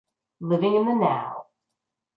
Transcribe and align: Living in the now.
Living 0.39 0.73
in 0.73 0.85
the 0.87 0.95
now. 0.95 1.45